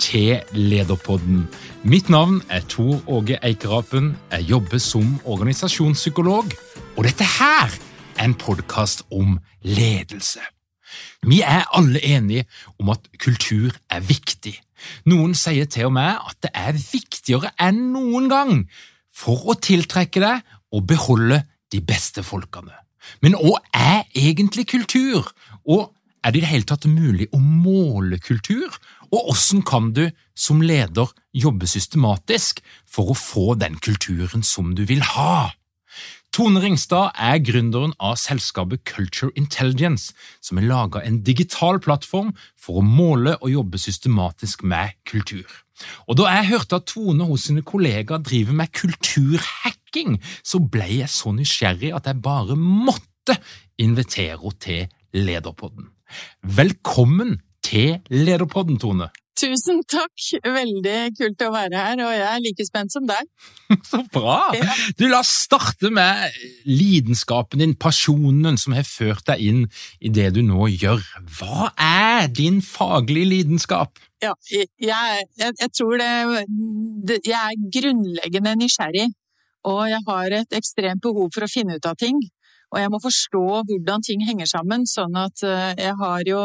[0.00, 1.44] til Lederpodden.
[1.84, 4.16] Mitt navn er Tor Åge Eikerapen.
[4.32, 6.44] Jeg jobber som organisasjonspsykolog,
[6.96, 7.68] og dette her
[8.16, 10.40] er en podkast om ledelse.
[11.22, 12.44] Vi er alle enige
[12.80, 14.56] om at kultur er viktig.
[15.04, 18.54] Noen sier til og med at det er viktigere enn noen gang
[19.12, 20.40] for å tiltrekke deg
[20.72, 22.72] og beholde de beste folkene.
[23.20, 25.28] Men hva er egentlig kultur,
[25.68, 25.90] og
[26.24, 28.68] er det i det hele tatt mulig å måle kultur,
[29.10, 30.04] og hvordan kan du
[30.38, 35.50] som leder jobbe systematisk for å få den kulturen som du vil ha?
[36.30, 42.78] Tone Ringstad er gründeren av selskapet Culture Intelligence, som har laga en digital plattform for
[42.78, 45.48] å måle og jobbe systematisk med kultur.
[46.06, 51.10] Og Da jeg hørte at Tone hos sine kollegaer driver med kulturhacking, så ble jeg
[51.10, 53.40] så nysgjerrig at jeg bare måtte
[53.78, 55.90] invitere henne til Lederpodden.
[56.46, 59.10] Velkommen til Lederpodden, Tone.
[59.40, 63.28] Tusen takk, veldig kult å være her, og jeg er like spent som deg.
[63.88, 64.50] Så bra!
[64.56, 64.74] Ja.
[64.98, 66.34] Du, La oss starte med
[66.68, 69.62] lidenskapen din, pasjonen som har ført deg inn
[70.00, 71.00] i det du nå gjør.
[71.38, 74.02] Hva er din faglige lidenskap?
[74.20, 76.10] Ja, jeg, jeg, jeg tror det,
[77.08, 79.08] det Jeg er grunnleggende nysgjerrig,
[79.70, 82.20] og jeg har et ekstremt behov for å finne ut av ting.
[82.70, 86.44] Og jeg må forstå hvordan ting henger sammen, sånn at eh, jeg har jo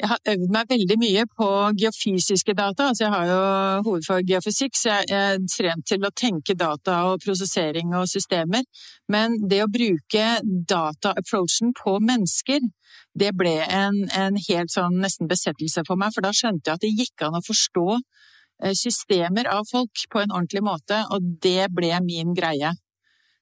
[0.00, 2.88] jeg har øvd meg veldig mye på geofysiske data.
[2.88, 3.42] altså Jeg har jo
[3.86, 8.66] hovedfag geofysikk, så jeg er trent til å tenke data og prosessering og systemer.
[9.08, 12.66] Men det å bruke data-approachen på mennesker,
[13.14, 16.10] det ble en, en helt sånn nesten besettelse for meg.
[16.16, 20.24] For da skjønte jeg at det gikk an å forstå eh, systemer av folk på
[20.24, 22.74] en ordentlig måte, og det ble min greie.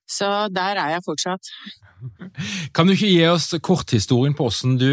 [0.04, 1.52] Så der er jeg fortsatt.
[2.76, 4.90] Kan du ikke gi oss korthistorien på hvordan du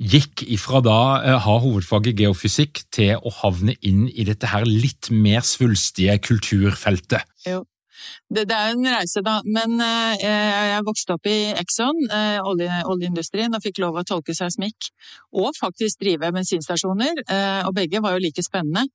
[0.00, 5.10] gikk ifra da eh, ha hovedfaget geofysikk til å havne inn i dette her litt
[5.12, 7.28] mer svulstige kulturfeltet?
[7.46, 7.64] Jo.
[8.30, 9.38] Det, det, er en reise, da.
[9.44, 10.26] Men eh,
[10.74, 14.90] jeg vokste opp i Exxon, eh, olje, oljeindustrien, og fikk lov å tolke seismikk.
[15.40, 17.24] Og faktisk drive bensinstasjoner.
[17.26, 18.86] Eh, og begge var jo like spennende.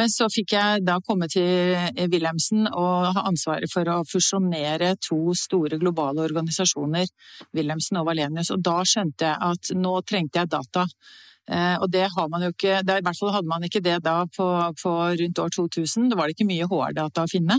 [0.00, 1.76] Men så fikk jeg da komme til
[2.10, 7.10] Wilhelmsen og ha ansvaret for å fusjonere to store globale organisasjoner,
[7.56, 8.52] Wilhelmsen og Valenius.
[8.54, 10.86] Og da skjønte jeg at nå trengte jeg data.
[11.50, 14.22] Eh, og det har man jo ikke, i hvert fall hadde man ikke det da
[14.30, 14.46] på,
[14.82, 14.92] på
[15.22, 16.10] rundt år 2000.
[16.10, 17.58] Det var det ikke mye HR-data å finne.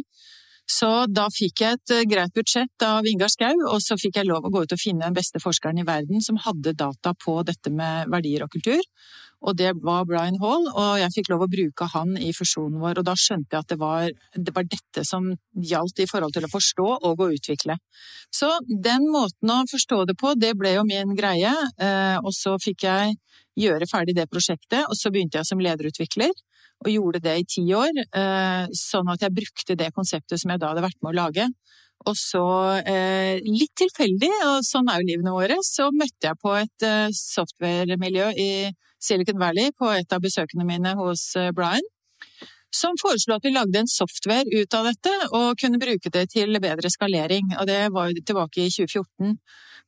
[0.71, 4.29] Så da fikk jeg et eh, greit budsjett av Ingar Skau, og så fikk jeg
[4.29, 7.41] lov å gå ut og finne den beste forskeren i verden som hadde data på
[7.47, 8.79] dette med verdier og kultur.
[9.41, 12.99] Og det var Brian Hall, og jeg fikk lov å bruke han i fusjonen vår.
[13.01, 15.31] Og da skjønte jeg at det var, det var dette som
[15.71, 17.79] gjaldt i forhold til å forstå og å utvikle.
[18.29, 21.55] Så den måten å forstå det på, det ble jo min greie.
[21.81, 23.17] Eh, og så fikk jeg
[23.57, 26.31] gjøre ferdig det prosjektet, og så begynte jeg som lederutvikler
[26.81, 30.61] og gjorde det i ti år, eh, sånn at jeg brukte det konseptet som jeg
[30.61, 31.47] da hadde vært med å lage.
[32.09, 36.55] Og så, eh, litt tilfeldig, og sånn er jo livene våre, så møtte jeg på
[36.57, 41.85] et eh, software-miljø i Silicon Valley på et av besøkene mine hos Brian,
[42.73, 46.57] som foreslo at vi lagde en software ut av dette og kunne bruke det til
[46.61, 47.49] bedre skalering.
[47.59, 49.37] Og det var jo tilbake i 2014.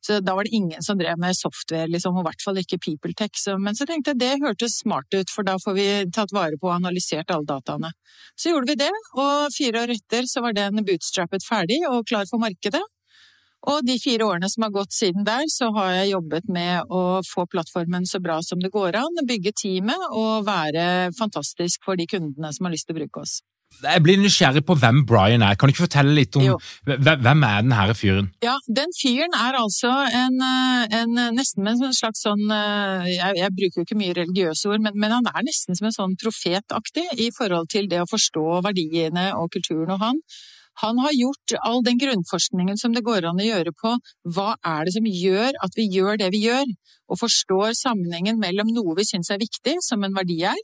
[0.04, 2.80] Så da var det ingen som drev med software, liksom, og i hvert fall ikke
[2.84, 3.38] PeopleTech.
[3.40, 6.58] Så, men så tenkte jeg det hørtes smart ut, for da får vi tatt vare
[6.60, 7.94] på og analysert alle dataene.
[8.36, 12.28] Så gjorde vi det, og fire år etter så var den bootstrappet ferdig og klar
[12.28, 12.82] for markedet.
[13.72, 17.22] Og de fire årene som har gått siden der, så har jeg jobbet med å
[17.24, 22.04] få plattformen så bra som det går an, bygge teamet og være fantastisk for de
[22.10, 23.38] kundene som har lyst til å bruke oss.
[23.84, 25.56] Jeg blir nysgjerrig på hvem Brian er.
[25.58, 26.54] Kan du ikke fortelle litt om Jo.
[26.86, 28.30] hvem er den her fyren?
[28.44, 33.36] Ja, den fyren er altså en, eh, en nesten med en slags sånn eh, jeg,
[33.42, 36.16] jeg bruker jo ikke mye religiøse ord, men, men han er nesten som en sånn
[36.20, 39.92] profetaktig i forhold til det å forstå verdiene og kulturen.
[39.96, 40.22] Og han,
[40.82, 43.94] han har gjort all den grunnforskningen som det går an å gjøre på
[44.34, 46.66] hva er det som gjør at vi gjør det vi gjør,
[47.12, 50.60] og forstår sammenhengen mellom noe vi syns er viktig, som en verdi er,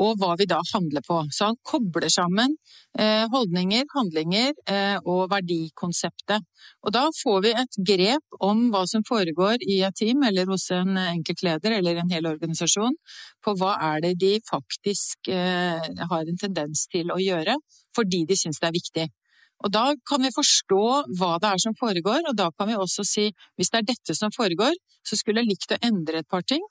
[0.00, 1.18] og hva vi da handler på.
[1.34, 2.54] Så han kobler sammen
[2.98, 6.48] eh, holdninger, handlinger eh, og verdikonseptet.
[6.82, 10.70] Og da får vi et grep om hva som foregår i et team eller hos
[10.74, 12.96] en enkeltleder eller en hel organisasjon,
[13.44, 17.60] på hva er det de faktisk eh, har en tendens til å gjøre
[17.92, 19.10] fordi de syns det er viktig.
[19.62, 20.84] Og da kan vi forstå
[21.18, 24.16] hva det er som foregår, og da kan vi også si hvis det er dette
[24.18, 24.74] som foregår,
[25.06, 26.62] så skulle jeg likt å endre et par ting.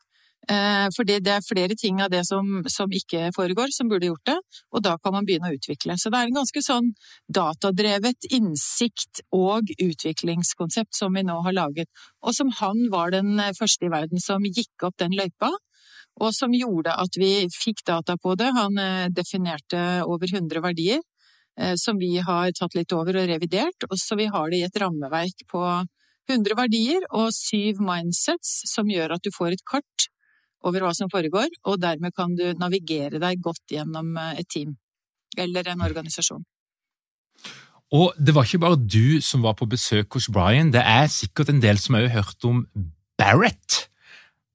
[0.41, 4.25] For fordi det er flere ting av det som, som ikke foregår, som burde gjort
[4.25, 4.37] det,
[4.73, 5.97] og da kan man begynne å utvikle.
[5.97, 6.91] Så det er en ganske sånn
[7.29, 11.89] datadrevet innsikt og utviklingskonsept som vi nå har laget,
[12.25, 15.51] og som han var den første i verden som gikk opp den løypa.
[16.21, 18.49] Og som gjorde at vi fikk data på det.
[18.51, 21.10] Han eh, definerte over 100 verdier eh,
[21.77, 23.85] som vi har tatt litt over og revidert.
[23.89, 25.61] Og så vi har det i et rammeverk på
[26.29, 30.07] 100 verdier og syv mindsets som gjør at du får et kart
[30.67, 34.75] over hva som foregår, og dermed kan du navigere deg godt gjennom eh, et team
[35.39, 36.43] eller en organisasjon.
[37.91, 41.51] Og det var ikke bare du som var på besøk hos Brian, det er sikkert
[41.51, 42.63] en del som har hørt om
[43.19, 43.87] Barrett.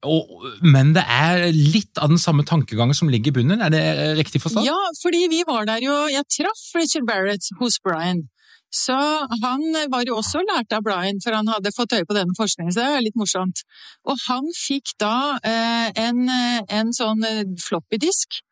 [0.05, 3.83] Og, men det er litt av den samme tankegangen som ligger i bunnen, er det
[4.19, 4.67] riktig forstått?
[4.69, 8.27] Ja, fordi vi var der jo Jeg traff Richard Barrett hos Brian.
[8.75, 8.97] Så
[9.43, 12.75] han var jo også lært av Brian, for han hadde fått øye på denne forskningen,
[12.75, 13.63] så det er litt morsomt.
[14.05, 17.25] Og han fikk da eh, en, en sånn
[17.63, 18.43] floppy-disk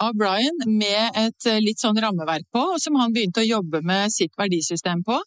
[0.00, 4.32] av Brian med et litt sånn rammeverk på, som han begynte å jobbe med sitt
[4.40, 5.20] verdisystem på,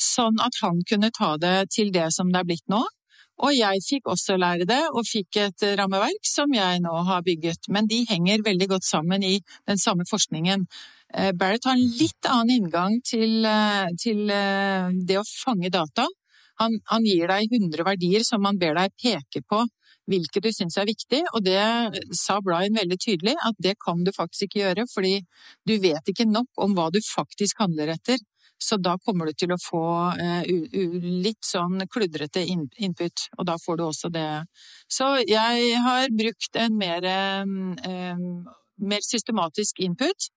[0.00, 2.80] sånn at han kunne ta det til det som det er blitt nå.
[3.40, 7.70] Og jeg fikk også lære det, og fikk et rammeverk som jeg nå har bygget.
[7.72, 9.38] Men de henger veldig godt sammen i
[9.68, 10.66] den samme forskningen.
[11.14, 13.46] Eh, Barrett har en litt annen inngang til,
[14.02, 16.06] til det å fange data.
[16.60, 19.64] Han, han, gir deg 100 verdier som han ber deg peke på
[20.10, 21.60] hvilke du syns er viktig, og det
[22.18, 25.20] sa Brian veldig tydelig, at det kan du faktisk ikke gjøre, fordi
[25.68, 28.18] du vet ikke nok om hva du faktisk handler etter.
[28.60, 29.84] Så da kommer du til å få
[30.20, 30.42] uh,
[31.24, 34.44] litt sånn kludrete input, og da får du også det.
[34.90, 37.06] Så jeg har brukt en mer,
[37.86, 38.44] um,
[38.76, 40.28] mer systematisk input,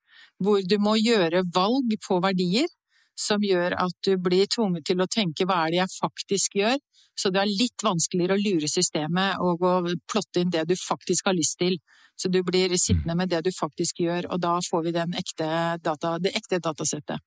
[0.44, 2.72] hvor du må gjøre valg på verdier
[3.20, 6.80] som gjør at du blir tvunget til å tenke hva er det jeg faktisk gjør,
[7.19, 9.74] så det er litt vanskeligere å lure systemet og å
[10.10, 11.78] plotte inn det du faktisk har lyst til.
[12.18, 15.48] Så du blir sittende med det du faktisk gjør, og da får vi ekte
[15.81, 17.22] data, det ekte datasettet.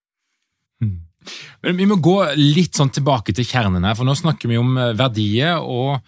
[1.65, 4.77] Men vi må gå litt sånn tilbake til kjernen her, for nå snakker vi om
[4.99, 5.99] verdier, og,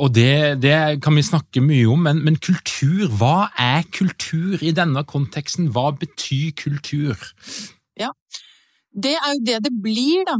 [0.00, 2.02] og det, det, kan vi snakke mye om.
[2.08, 5.70] Men, men, kultur, hva er kultur i denne konteksten?
[5.74, 7.28] Hva betyr kultur?
[8.00, 8.10] Ja,
[8.96, 10.36] det er jo det det blir, da.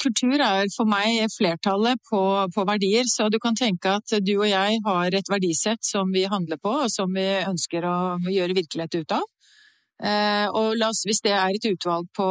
[0.00, 2.20] Kultur er for meg flertallet på,
[2.54, 3.04] på, verdier.
[3.06, 6.72] Så du kan tenke at du og jeg har et verdisett som vi handler på,
[6.86, 7.98] og som vi ønsker å
[8.32, 9.26] gjøre virkelighet ut av.
[9.98, 12.26] Og oss, hvis det er et utvalg på,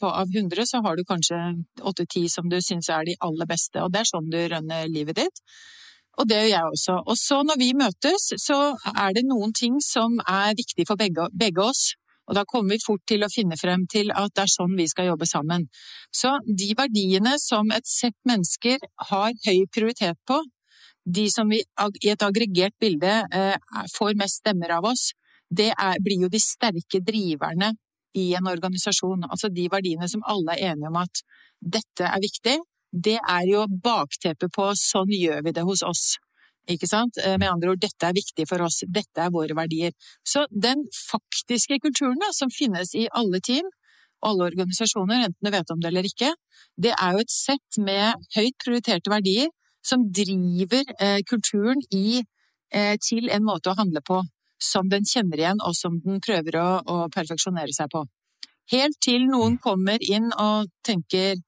[0.00, 1.38] på, av 100, så har du kanskje
[1.78, 3.78] 8-10 som du syns er de aller beste.
[3.78, 5.44] Og det er sånn du rønner livet ditt.
[6.20, 6.98] Og det gjør jeg også.
[7.08, 8.58] Og så når vi møtes, så
[8.92, 11.92] er det noen ting som er viktig for begge, begge oss.
[12.28, 14.86] Og da kommer vi fort til å finne frem til at det er sånn vi
[14.90, 15.66] skal jobbe sammen.
[16.14, 20.38] Så de verdiene som et sett mennesker har høy prioritet på,
[21.02, 21.58] de som vi
[22.04, 23.14] i et aggregert bilde
[23.96, 25.10] får mest stemmer av oss,
[25.52, 27.72] det er, blir jo de sterke driverne
[28.18, 29.28] i en organisasjon.
[29.28, 31.22] Altså de verdiene som alle er enige om at
[31.60, 32.58] dette er viktig,
[32.92, 36.04] det er jo bakteppet på sånn gjør vi det hos oss.
[36.70, 37.16] Ikke sant?
[37.40, 39.94] Med andre ord, dette er viktig for oss, dette er våre verdier.
[40.22, 43.66] Så den faktiske kulturen da, som finnes i alle team
[44.22, 46.30] alle organisasjoner, enten du vet om det eller ikke,
[46.80, 49.50] det er jo et sett med høyt prioriterte verdier
[49.82, 52.22] som driver eh, kulturen i,
[52.74, 54.20] eh, til en måte å handle på
[54.62, 58.04] som den kjenner igjen, og som den prøver å, å perfeksjonere seg på.
[58.72, 61.40] Helt til noen kommer inn og tenker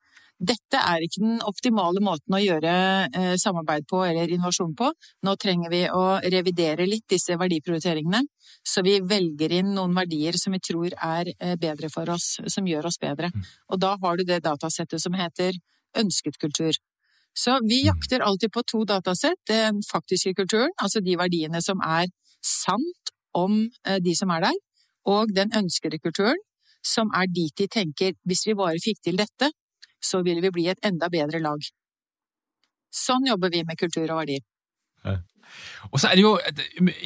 [0.44, 2.73] dette er ikke den optimale måten å gjøre
[3.06, 4.90] eh, samarbeid på eller innovasjon på.
[5.25, 8.25] Nå trenger vi å revidere litt disse verdiprioriteringene,
[8.66, 12.66] så vi velger inn noen verdier som vi tror er eh, bedre for oss, som
[12.66, 13.30] gjør oss bedre.
[13.71, 15.54] Og da har du det datasettet som heter
[16.02, 16.75] ønsket kultur.
[17.35, 17.94] Så vi Mm.
[17.94, 19.38] jakter alltid på to datasett.
[19.47, 22.06] Den faktiske kulturen, altså de verdiene som er
[22.42, 23.03] sant
[23.34, 24.58] om eh, de som er der,
[25.10, 26.40] og den ønskede kulturen,
[26.84, 29.50] som er dit de tenker hvis vi bare fikk til dette,
[30.04, 31.60] så ville vi bli et enda bedre lag.
[32.94, 34.44] Sånn jobber vi med kultur og verdier.
[35.92, 36.32] Og så er det jo,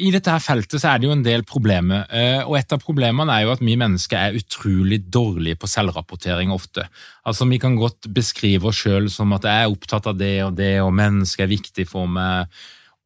[0.01, 2.81] I dette her feltet så er det jo en del problemer, eh, og et av
[2.81, 6.87] problemene er jo at vi mennesker er utrolig dårlige på selvrapportering ofte.
[7.27, 10.55] Altså Vi kan godt beskrive oss sjøl som at jeg er opptatt av det og
[10.57, 12.47] det, og mennesket er viktig for meg,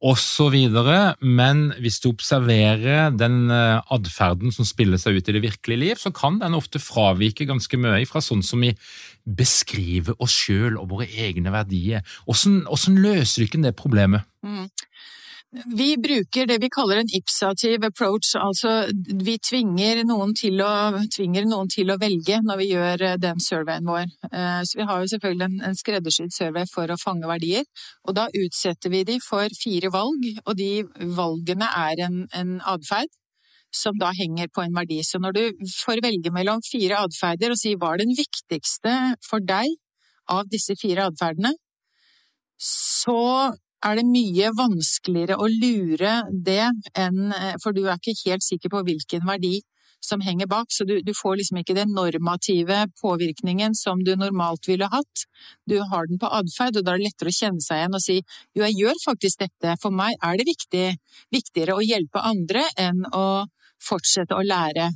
[0.04, 0.56] osv.,
[1.24, 6.00] men hvis du observerer den eh, atferden som spiller seg ut i det virkelige liv,
[6.00, 8.74] så kan den ofte fravike ganske mye fra sånn som vi
[9.24, 12.04] beskriver oss sjøl og våre egne verdier.
[12.28, 14.28] Hvordan, løser du ikke det problemet?
[14.44, 14.68] Mm.
[15.54, 18.88] Vi bruker det vi kaller en ipsativ approach, altså
[19.22, 20.70] vi tvinger noen å,
[21.14, 24.08] tvinger noen til å velge når vi gjør eh, den surveyen vår.
[24.32, 27.62] Eh, Så vi har jo selvfølgelig en, en skreddersydd survey for å fange verdier,
[28.02, 30.72] og da utsetter vi de for fire valg, og de
[31.14, 33.12] valgene er en, en atferd
[33.74, 35.00] som da henger på en verdi.
[35.06, 39.42] Så når du får velge mellom fire atferder og si hva er den viktigste for
[39.42, 39.70] deg
[40.34, 41.54] av disse fire atferdene,
[42.58, 46.64] så er det mye vanskeligere å lure det
[46.96, 49.60] enn For du er ikke helt sikker på hvilken verdi
[50.04, 54.68] som henger bak, så du, du får liksom ikke den normative påvirkningen som du normalt
[54.68, 55.24] ville hatt.
[55.68, 58.04] Du har den på atferd, og da er det lettere å kjenne seg igjen og
[58.04, 60.84] si jo, jeg gjør faktisk dette, for meg er det viktig,
[61.34, 63.26] viktigere å hjelpe andre enn å
[63.84, 64.90] fortsette å lære.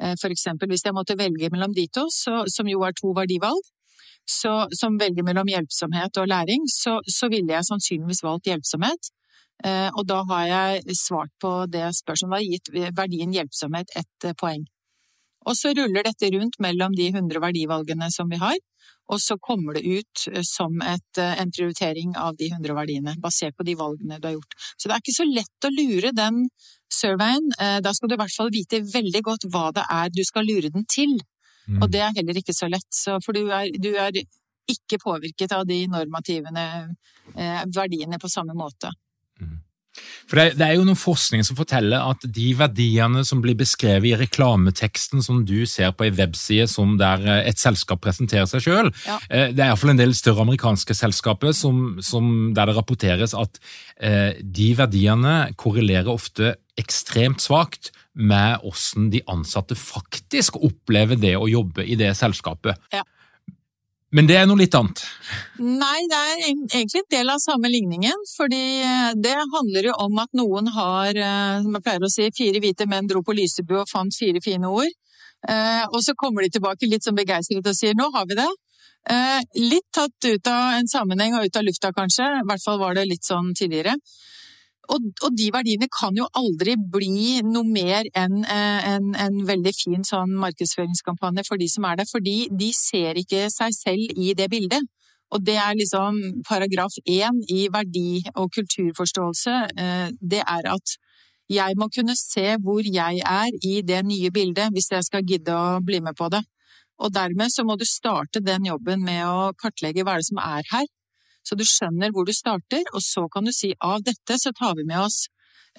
[0.00, 3.12] Eh, For eksempel hvis jeg måtte velge mellom de to, så, som jo er to
[3.16, 3.62] verdivalg,
[4.24, 9.10] så, som velger mellom hjelpsomhet og læring, så, så ville jeg sannsynligvis valgt hjelpsomhet.
[9.64, 14.64] Eh, og da har jeg svart på det spørsmålet, gitt verdien hjelpsomhet ett eh, poeng.
[15.44, 18.56] Og så ruller dette rundt mellom de 100 verdivalgene som vi har,
[19.12, 23.16] og så kommer det ut eh, som et, eh, en prioritering av de 100 verdiene,
[23.20, 24.56] basert på de valgene du har gjort.
[24.74, 26.46] Så det er ikke så lett å lure den
[26.92, 27.52] surveyen.
[27.82, 30.70] Da skal du i hvert fall vite veldig godt hva det er du skal lure
[30.70, 31.16] den til.
[31.66, 31.82] Mm.
[31.82, 34.24] Og det er heller ikke så lett, så, for du er, du er
[34.70, 36.66] ikke påvirket av de normativene
[37.36, 38.92] eh, verdiene på samme måte.
[40.26, 44.08] For det, det er jo noen forskning som forteller at de verdiene som blir beskrevet
[44.08, 48.64] i reklameteksten som du ser på ei webside som der eh, et selskap presenterer seg
[48.66, 49.20] sjøl, Ja.
[49.30, 53.60] det er iallfall en del større amerikanske selskaper som, som der det rapporteres at
[54.00, 61.50] eh, de verdiene korrelerer ofte ekstremt svakt med hvordan de ansatte faktisk opplever det å
[61.50, 62.78] jobbe i det selskapet.
[62.94, 63.02] Ja.
[64.14, 65.00] Men det er noe litt annet.
[65.58, 70.20] Nei, det er egentlig en del av samme ligningen, fordi eh, det handler jo om
[70.22, 73.74] at noen har, eh, som jeg pleier å si, fire hvite menn dro på Lysebu
[73.80, 74.92] og fant fire fine ord.
[75.50, 78.52] Eh, Og så kommer de tilbake litt sånn begeistret og sier nå har vi det.
[79.60, 82.94] Litt tatt ut av en sammenheng og ut av lufta kanskje, i hvert fall var
[82.96, 83.98] det litt sånn tidligere.
[84.92, 89.72] Og, og de verdiene kan jo aldri bli noe mer enn eh, en, en veldig
[89.76, 94.34] fin sånn markedsføringskampanje for de som er der, fordi de ser ikke seg selv i
[94.36, 94.84] det bildet.
[95.34, 100.96] Og det er liksom paragraf én i verdi- og kulturforståelse, eh, det er at
[101.52, 105.52] jeg må kunne se hvor jeg er i det nye bildet hvis jeg skal gidde
[105.52, 106.40] å bli med på det.
[107.02, 110.40] Og dermed så må du starte den jobben med å kartlegge hva er det som
[110.40, 110.86] er her,
[111.44, 114.76] så du skjønner hvor du starter, og så kan du si av dette så tar
[114.78, 115.26] vi med oss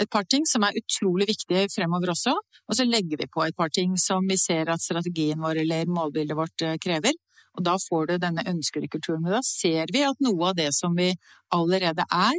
[0.02, 3.56] et par ting som er utrolig viktige fremover også, og så legger vi på et
[3.56, 7.16] par ting som vi ser at strategien vår eller målbildet vårt eh, krever.
[7.56, 9.22] Og da får du denne ønskede kulturen.
[9.24, 11.14] Men da ser vi at noe av det som vi
[11.56, 12.36] allerede er,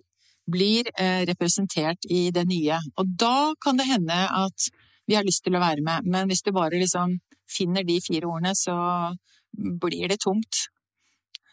[0.46, 2.76] blir eh, representert i det nye.
[3.00, 4.68] Og da kan det hende at
[5.08, 7.16] vi har lyst til å være med, men hvis du bare liksom
[7.48, 8.76] finner de fire ordene, så
[9.54, 10.66] blir det tomt.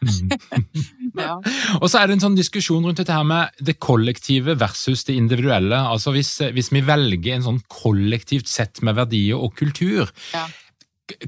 [1.14, 1.36] Ja.
[1.78, 5.14] Og så er det en sånn diskusjon rundt dette her med det kollektive versus det
[5.20, 5.78] individuelle.
[5.78, 10.48] Altså Hvis, hvis vi velger en sånn kollektivt sett med verdier og kultur, Ja.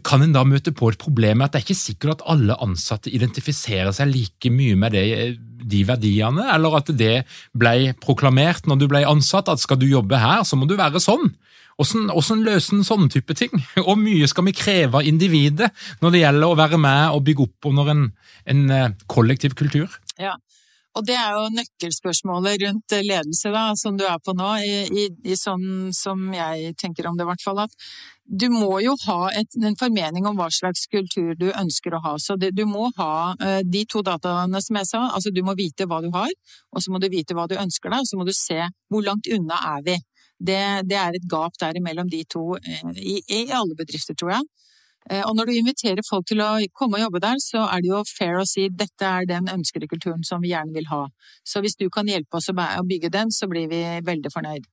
[0.08, 2.56] kan en da møte på et problem med at det er ikke sikkert at alle
[2.64, 5.06] ansatte identifiserer seg like mye med det,
[5.62, 10.18] de verdiene, eller at det ble proklamert når du ble ansatt, at skal du jobbe
[10.18, 11.30] her, så må du være sånn.
[11.76, 13.52] Hvordan, løser en sånne type ting?
[13.86, 17.48] Hvor mye skal vi kreve av individet når det gjelder å være med og bygge
[17.50, 18.10] opp under en,
[18.48, 20.00] en eh, kollektiv kultur?
[20.22, 20.38] Ja.
[20.96, 25.08] Og det er jo nøkkelspørsmålet rundt ledelse, da, som du er på nå, i, i,
[25.28, 27.60] i sånn som jeg tenker om det, i hvert fall.
[27.66, 27.76] At
[28.26, 32.16] du må jo ha et, en formening om hva slags kultur du ønsker å ha.
[32.22, 35.58] Så det, du må ha eh, de to dataene som jeg sa, altså du må
[35.60, 36.32] vite hva du har,
[36.72, 39.04] og så må du vite hva du ønsker deg, og så må du se hvor
[39.04, 40.00] langt unna er vi.
[40.40, 44.36] Det, det er et gap der mellom de to eh, i, i alle bedrifter, tror
[44.36, 44.48] jeg.
[45.12, 47.92] Eh, og når du inviterer folk til å komme og jobbe der, så er det
[47.92, 51.06] jo fair å si dette er den ønskede kulturen som vi gjerne vil ha.
[51.46, 52.58] Så hvis du kan hjelpe oss å
[52.90, 54.66] bygge den, så blir vi veldig fornøyd.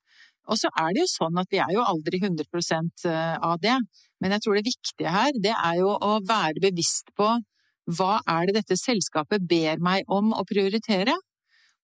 [0.51, 2.49] Og så er det jo sånn at vi er jo aldri 100
[3.07, 3.77] eh, av det,
[4.23, 7.29] men jeg tror det viktige her, det er jo å være bevisst på
[7.91, 11.15] hva er det dette selskapet ber meg om å prioritere?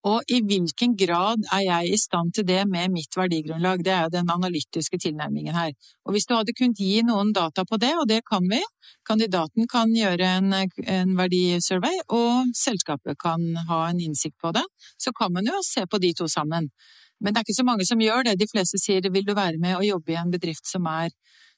[0.09, 3.83] Og i hvilken grad er jeg i stand til det med mitt verdigrunnlag?
[3.85, 5.73] Det er jo den analytiske tilnærmingen her.
[6.07, 8.61] Og hvis du hadde kunnet gi noen data på det, og det kan vi,
[9.09, 10.55] kandidaten kan gjøre en,
[10.99, 14.65] en verdisurvey, og selskapet kan ha en innsikt på det,
[14.97, 16.71] så kan man jo se på de to sammen.
[17.19, 18.39] Men det er ikke så mange som gjør det.
[18.39, 21.11] De fleste sier vil du være med og jobbe i en bedrift som er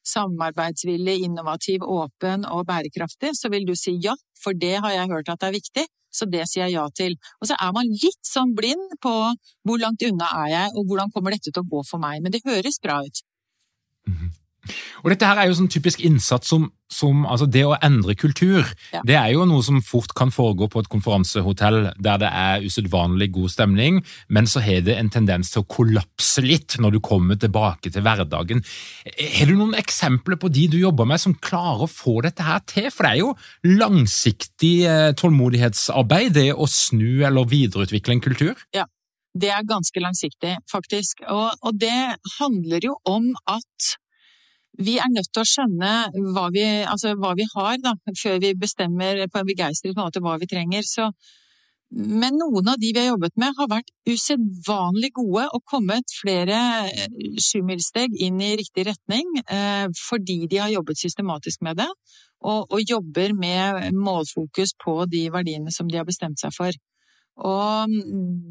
[0.07, 5.28] samarbeidsvillig, innovativ, åpen og bærekraftig, så vil du si ja, for det har jeg hørt
[5.28, 7.16] at det er viktig, så det sier jeg ja til.
[7.40, 9.14] Og så er man litt sånn blind på
[9.66, 12.23] hvor langt unna er jeg, og hvordan kommer dette til å gå for meg.
[12.25, 13.23] Men det høres bra ut.
[14.09, 14.39] Mm -hmm.
[15.02, 18.67] Og dette her er jo sånn typisk innsats som, som altså Det å endre kultur,
[18.93, 19.00] ja.
[19.07, 23.31] det er jo noe som fort kan foregå på et konferansehotell der det er usedvanlig
[23.37, 27.38] god stemning, men så har det en tendens til å kollapse litt når du kommer
[27.40, 28.62] tilbake til hverdagen.
[29.38, 32.62] Har du noen eksempler på de du jobber med som klarer å få dette her
[32.69, 32.90] til?
[32.93, 33.35] For det er jo
[33.81, 38.67] langsiktig eh, tålmodighetsarbeid, det å snu eller videreutvikle en kultur?
[38.76, 38.87] Ja,
[39.38, 41.23] det er ganske langsiktig, faktisk.
[41.31, 43.93] Og, og det handler jo om at
[44.78, 45.90] vi er nødt til å skjønne
[46.34, 50.36] hva vi, altså hva vi har, da, før vi bestemmer på en begeistret måte hva
[50.40, 50.86] vi trenger.
[50.86, 51.08] Så,
[51.90, 56.60] men noen av de vi har jobbet med, har vært usedvanlig gode og kommet flere
[56.86, 61.90] eh, sjumilssteg inn i riktig retning eh, fordi de har jobbet systematisk med det,
[62.40, 66.72] og, og jobber med målfokus på de verdiene som de har bestemt seg for.
[67.47, 67.94] Og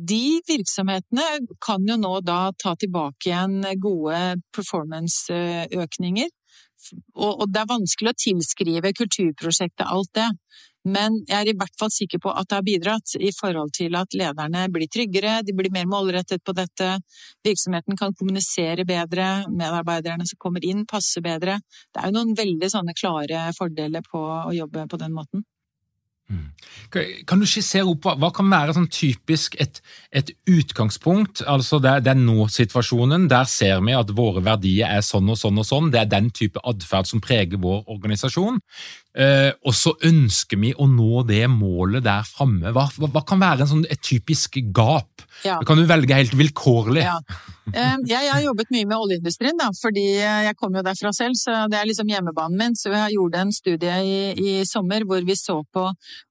[0.10, 1.26] de virksomhetene
[1.62, 6.30] kan jo nå da ta tilbake igjen gode performance-økninger.
[7.20, 10.30] Og det er vanskelig å tilskrive kulturprosjektet alt det,
[10.88, 13.98] men jeg er i hvert fall sikker på at det har bidratt i forhold til
[14.00, 16.88] at lederne blir tryggere, de blir mer målrettet på dette,
[17.46, 21.60] virksomheten kan kommunisere bedre, medarbeiderne som kommer inn passer bedre.
[21.92, 25.44] Det er jo noen veldig sånne klare fordeler på å jobbe på den måten.
[27.30, 29.80] Kan du skissere opp hva, hva kan være sånn typisk et,
[30.16, 31.44] et utgangspunkt?
[31.46, 33.28] altså Det, det er nå-situasjonen.
[33.30, 35.92] Der ser vi at våre verdier er sånn og sånn og sånn.
[35.94, 38.62] Det er den type atferd som preger vår organisasjon.
[39.18, 42.70] Eh, og så ønsker vi å nå det målet der framme.
[42.76, 45.26] Hva, hva, hva, kan være sånn, et typisk gap?
[45.46, 45.56] Ja.
[45.64, 47.06] kan du velge helt vilkårlig.
[47.08, 47.18] Ja.
[47.74, 51.66] Eh, jeg, har jobbet mye med oljeindustrien, da, fordi jeg kommer jo derfra selv, så
[51.72, 52.78] det er liksom hjemmebanen min.
[52.78, 55.90] Så jeg gjorde en studie i, i sommer hvor vi så på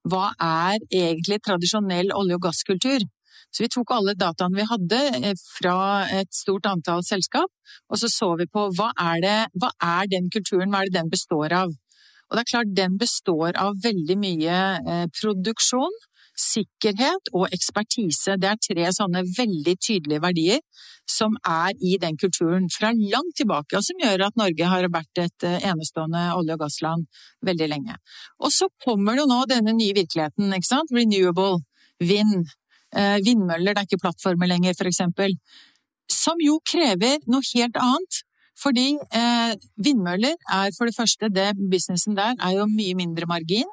[0.09, 3.03] hva er egentlig tradisjonell olje- og gasskultur.
[3.49, 7.49] Så vi tok alle dataene vi hadde eh, fra et stort antall selskap,
[7.89, 10.99] og så så vi på hva er, det, hva er den kulturen, hva er det
[11.01, 11.73] den består av?
[12.29, 15.95] Og det er klart, den består av veldig mye eh, produksjon,
[16.39, 18.37] sikkerhet og ekspertise.
[18.39, 20.61] Det er tre sånne veldig tydelige verdier
[21.09, 25.23] som er i den kulturen fra langt tilbake, og som gjør at Norge har vært
[25.23, 27.07] et eh, enestående olje- og gassland
[27.45, 27.97] veldig lenge.
[28.43, 30.93] Og så kommer det jo nå denne nye virkeligheten, ikke sant?
[30.95, 31.63] Renewable,
[31.99, 32.53] vind,
[32.93, 35.35] eh, vindmøller, det er ikke plattformer lenger, for eksempel.
[36.09, 38.23] Som jo krever noe helt annet.
[38.59, 43.69] Fordi eh, vindmøller er for det første det Businessen der er jo mye mindre margin.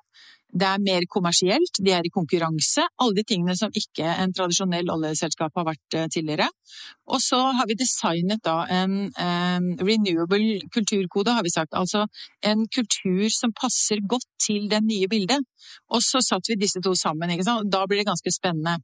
[0.52, 2.84] Det er mer kommersielt, de er i konkurranse.
[3.02, 6.46] Alle de tingene som ikke en tradisjonell oljeselskap har vært eh, tidligere.
[7.10, 11.74] Og så har vi designet da en um, renewable kulturkode, har vi sagt.
[11.74, 12.06] Altså
[12.46, 15.44] en kultur som passer godt til det nye bildet.
[15.90, 17.70] Og så satte vi disse to sammen, ikke sant.
[17.70, 18.78] Da blir det ganske spennende.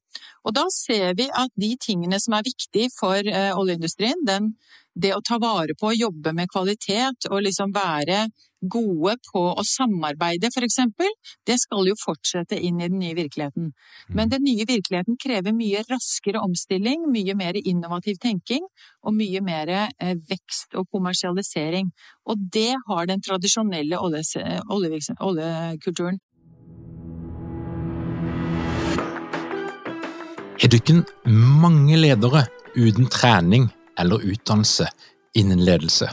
[0.46, 4.55] Og da ser vi at de tingene som er viktige for uh, oljeindustrien, den
[4.94, 8.27] det å ta vare på jobbe med kvalitet og liksom være
[8.62, 11.11] gode på å samarbeide, eksempel,
[11.46, 13.72] det skal jo fortsette inn i den nye virkeligheten.
[14.14, 18.66] Men den nye virkeligheten krever mye raskere omstilling, mye mer innovativ tenking
[19.03, 21.90] og mye mer eh, vekst og kommersialisering.
[22.31, 26.20] Og det har den tradisjonelle oljekulturen.
[30.62, 32.46] Er dykken mange ledere
[32.77, 33.66] uten trening
[33.98, 34.87] eller utdannelse
[35.35, 36.12] innen ledelse?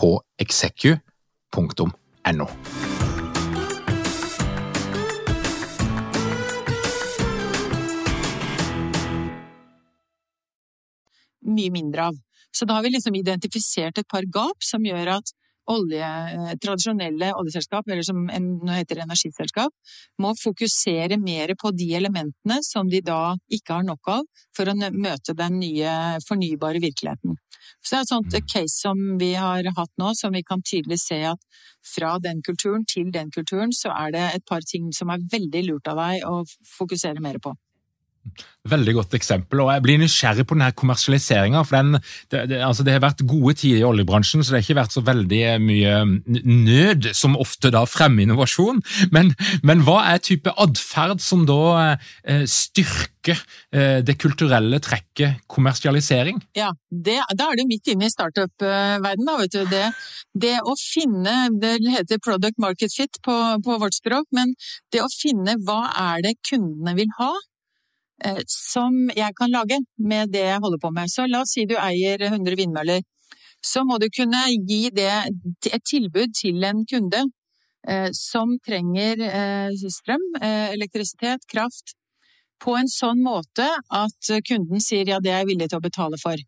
[0.00, 2.46] på execu.no.
[11.50, 12.16] Mye mindre av.
[12.50, 15.34] Så da har vi liksom identifisert et par gap som gjør at
[15.68, 19.72] olje, eh, tradisjonelle oljeselskap, eller som nå heter det energiselskap,
[20.18, 24.24] må fokusere mer på de elementene som de da ikke har nok av,
[24.56, 27.36] for å møte den nye fornybare virkeligheten.
[27.80, 28.46] Så det er et sånt mm.
[28.50, 31.40] case som vi har hatt nå, som vi kan tydelig se at
[31.94, 35.64] fra den kulturen til den kulturen, så er det et par ting som er veldig
[35.68, 36.42] lurt av deg å
[36.76, 37.54] fokusere mer på.
[38.68, 39.62] Veldig godt eksempel.
[39.64, 41.62] og Jeg blir nysgjerrig på denne kommersialiseringa.
[42.28, 44.96] Det, det, altså det, har vært gode tider i oljebransjen, så det har ikke vært
[44.96, 45.94] så veldig mye
[46.44, 48.82] nød som ofte da fremmer innovasjon.
[49.16, 49.32] Men,
[49.64, 53.40] men hva er type atferd som da eh, styrker
[53.72, 56.44] eh, det kulturelle trekket kommersialisering?
[56.56, 59.48] Ja, det, Da er du midt inne i startup-verdenen.
[59.72, 59.86] Det,
[60.36, 64.52] det å finne Det heter product market fit på, på vårt språk, men
[64.92, 67.49] det å finne hva er det kundene vil ha Eh,
[68.50, 71.10] som jeg kan lage med det jeg holder på med.
[71.12, 73.02] Så la oss si du eier 100 vindmøller.
[73.60, 75.12] Så må du kunne gi det
[75.68, 77.24] et tilbud til en kunde
[77.88, 81.94] eh, som trenger eh, strøm, elektrisitet, kraft,
[82.60, 86.20] på en sånn måte at kunden sier ja, det er jeg villig til å betale
[86.20, 86.40] for.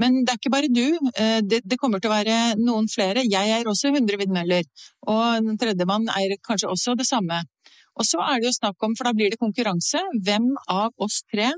[0.00, 0.98] Men det er ikke bare du,
[1.46, 3.24] det, kommer til å være noen flere.
[3.26, 4.68] Jeg eier også 100 vindmøller,
[5.10, 7.42] og den tredjemann eier kanskje også det samme.
[7.98, 11.20] Og så er det jo snakk om, for da blir det konkurranse, hvem av oss
[11.30, 11.50] tre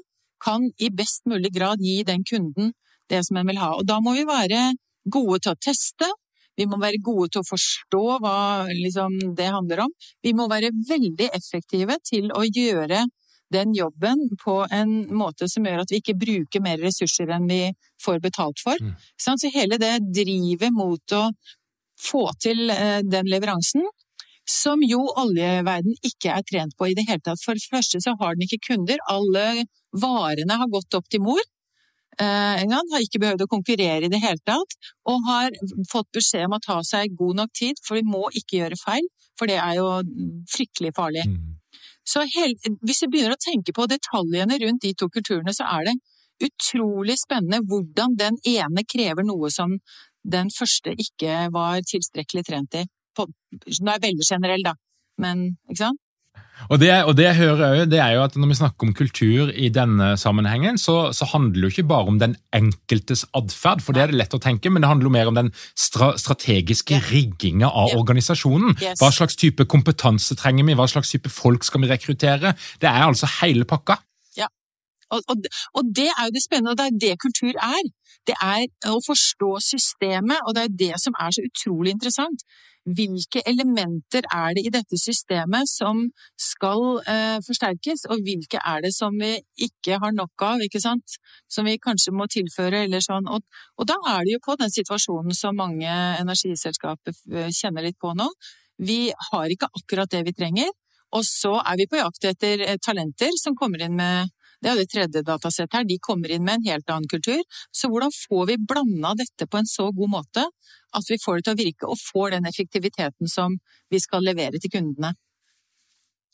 [0.43, 2.73] kan i best mulig grad gi den kunden
[3.11, 3.75] det som en vil ha.
[3.79, 4.73] Og da må vi være
[5.13, 6.09] gode til å teste,
[6.59, 8.37] vi må være gode til å forstå hva
[8.69, 9.93] liksom, det handler om.
[10.25, 13.07] Vi må være veldig effektive til å gjøre
[13.53, 17.65] den jobben på en måte som gjør at vi ikke bruker mer ressurser enn vi
[18.03, 18.79] får betalt for.
[18.81, 18.95] Mm.
[19.21, 21.25] Så hele det drivet mot å
[22.03, 23.87] få til eh, den leveransen,
[24.49, 27.43] som jo oljeverden ikke er trent på i det hele tatt.
[27.45, 31.43] For det første så har den ikke kunder, alle varene har gått opp til mor.
[32.21, 34.77] Eh, har ikke behøvd å konkurrere i det hele tatt,
[35.09, 35.55] og har
[35.91, 39.09] fått beskjed om å ta seg god nok tid, for vi må ikke gjøre feil,
[39.39, 39.89] for det er jo
[40.53, 41.25] fryktelig farlig.
[41.31, 41.62] Mm.
[42.09, 45.91] Så hel, hvis vi begynner å tenke på detaljene rundt de to kulturene, så er
[45.91, 45.97] det
[46.49, 49.77] utrolig spennende hvordan den ene krever noe som
[50.23, 52.87] den første ikke var tilstrekkelig trent i
[53.17, 54.73] på, Nå er jeg veldig generell, da,
[55.21, 56.02] men ikke sant?
[56.71, 59.51] Og det, og det jeg hører det er jo at Når vi snakker om kultur
[59.51, 63.97] i denne sammenhengen, så, så handler det jo ikke bare om den enkeltes atferd, for
[63.97, 66.97] det er det lett å tenke, men det handler jo mer om den stra strategiske
[66.97, 67.11] yeah.
[67.13, 67.99] rigginga av yeah.
[68.01, 68.77] organisasjonen.
[68.79, 69.01] Yes.
[69.03, 72.55] Hva slags type kompetanse trenger vi, hva slags type folk skal vi rekruttere?
[72.81, 73.99] Det er altså hele pakka.
[75.15, 75.49] Og, og,
[75.79, 77.89] og det er jo det spennende, og det er det kultur er.
[78.29, 82.45] Det er å forstå systemet, og det er det som er så utrolig interessant
[82.83, 86.03] hvilke elementer er det i dette systemet som
[86.41, 91.19] skal eh, forsterkes, og hvilke er det som vi ikke har nok av, ikke sant,
[91.51, 93.29] som vi kanskje må tilføre eller sånn.
[93.31, 93.45] Og,
[93.79, 95.89] og da er det jo på den situasjonen som mange
[96.23, 98.29] energiselskaper eh, kjenner litt på nå.
[98.83, 100.73] Vi har ikke akkurat det vi trenger,
[101.13, 104.79] og så er vi på jakt etter eh, talenter som kommer inn med det er
[104.79, 105.89] det tredje datasettet her.
[105.89, 107.43] De kommer inn med en helt annen kultur.
[107.75, 110.47] Så hvordan får vi blanda dette på en så god måte
[110.93, 113.59] at vi får det til å virke og får den effektiviteten som
[113.91, 115.15] vi skal levere til kundene?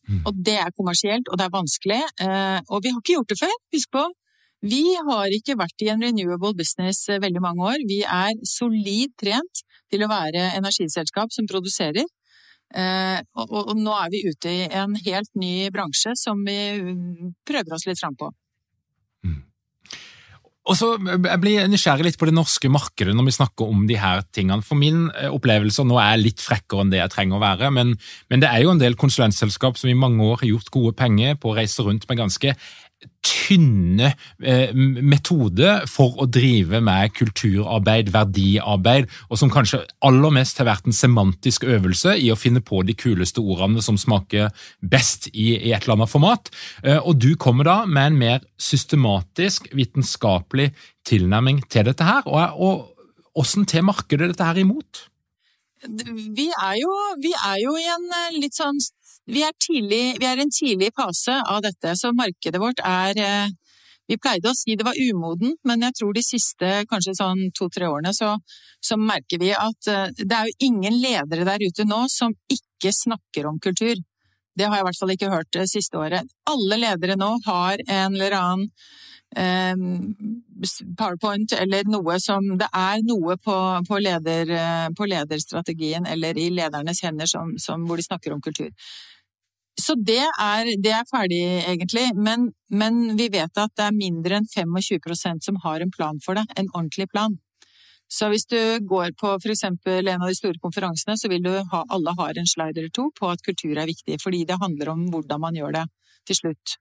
[0.08, 0.22] Mm.
[0.24, 2.00] Og det er kommersielt, og det er vanskelig.
[2.24, 4.04] Eh, og vi har ikke gjort det før, husk på.
[4.68, 7.84] Vi har ikke vært i en renewable business eh, veldig mange år.
[7.88, 9.62] Vi er solid trent
[9.92, 12.08] til å være energiselskap som produserer.
[12.76, 16.58] Eh, og, og, nå er vi ute i en helt ny bransje som vi
[17.48, 18.28] prøver oss litt fram på.
[19.24, 19.38] Mm.
[20.68, 23.96] Og så Jeg blir nysgjerrig litt på det norske markedet når vi snakker om de
[23.96, 24.64] her tingene.
[24.66, 27.72] For min eh, opplevelse nå er jeg litt frekkere enn det jeg trenger å være,
[27.72, 27.94] men,
[28.28, 31.40] men det er jo en del konsulentselskap som i mange år har gjort gode penger
[31.40, 32.52] på å reise rundt med ganske
[33.24, 40.68] tynne eh, metode for å drive med kulturarbeid, verdiarbeid, og som kanskje aller mest har
[40.70, 45.56] vært en semantisk øvelse i å finne på de kuleste ordene som smaker best i,
[45.72, 46.52] et eller annet format.
[46.84, 50.70] Eh, og du kommer da med en mer systematisk, vitenskapelig
[51.08, 52.26] tilnærming til dette her.
[52.28, 55.06] Og, og hvordan til markedet dette her imot?
[55.78, 58.80] Vi er, jo, vi er jo i en eh, litt sånn
[59.28, 63.56] vi er, tidlig, vi er en tidlig fase av dette, så markedet vårt er eh,
[64.08, 67.90] Vi pleide å si det var umodent, men jeg tror de siste kanskje sånn to-tre
[67.92, 68.30] årene så,
[68.80, 72.94] så, merker vi at eh, det er jo ingen ledere der ute nå som ikke
[72.96, 74.00] snakker om kultur.
[74.56, 76.32] Det har jeg i hvert fall ikke hørt det siste året.
[76.48, 78.64] Alle ledere nå har en eller annen
[79.36, 83.58] eh, powerpoint eller noe som Det er noe på,
[83.90, 84.56] på, leder,
[84.96, 88.72] på lederstrategien eller i ledernes hender som, som, hvor de snakker om kultur.
[89.88, 92.10] Så det er, det er ferdig, egentlig.
[92.14, 96.36] Men, men, vi vet at det er mindre enn 25% som har en plan for
[96.36, 96.44] det.
[96.60, 97.38] En ordentlig plan.
[98.08, 99.64] Så hvis du går på f.eks.
[99.64, 103.08] en av de store konferansene, så vil du ha alle har en slide eller to
[103.16, 105.86] på at kultur er viktig, fordi det handler om hvordan man gjør det
[106.28, 106.76] til slutt.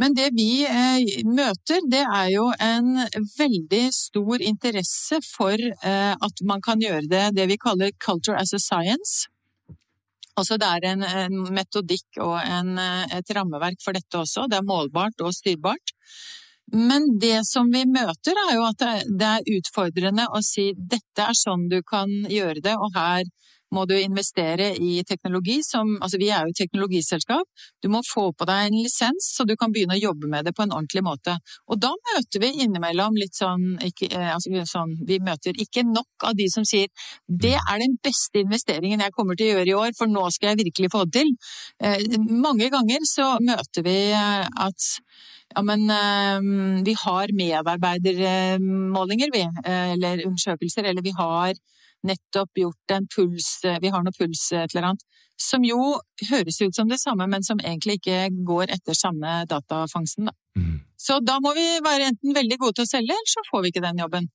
[0.00, 2.94] Men det vi eh, møter, det er jo en
[3.36, 8.56] veldig stor interesse for eh, at man kan gjøre det det vi kaller culture as
[8.56, 9.28] a science.
[10.38, 12.78] Altså det er en, en metodikk og en,
[13.12, 14.46] et rammeverk for dette også.
[14.48, 15.92] Det er målbart og styrbart.
[16.72, 18.84] Men det som vi møter, er jo at
[19.18, 23.26] det er utfordrende å si dette er sånn du kan gjøre det, og her
[23.72, 27.46] må du investere i teknologi som Altså, vi er jo et teknologiselskap.
[27.82, 30.54] Du må få på deg en lisens, så du kan begynne å jobbe med det
[30.56, 31.36] på en ordentlig måte.
[31.70, 36.26] Og da møter vi innimellom litt sånn, ikke, eh, altså, sånn Vi møter ikke nok
[36.28, 36.88] av de som sier
[37.28, 40.52] det er den beste investeringen jeg kommer til å gjøre i år, for nå skal
[40.52, 41.30] jeg virkelig få det til.
[41.82, 44.80] Eh, mange ganger så møter vi eh, at
[45.52, 45.84] ja, men
[46.86, 51.52] vi har medarbeidermålinger, vi, eller undersøkelser, eller vi har
[52.06, 55.04] nettopp gjort en puls, eh, vi har noe puls et eller annet,
[55.40, 55.78] som jo
[56.30, 60.30] høres ut som det samme, men som egentlig ikke går etter samme datafangsten.
[60.30, 60.36] Da.
[60.58, 60.78] Mm.
[60.98, 63.72] Så da må vi være enten veldig gode til å selge, eller så får vi
[63.72, 64.30] ikke den jobben.